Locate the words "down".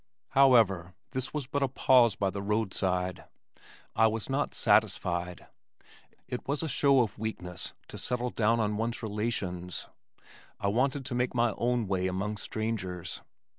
8.31-8.59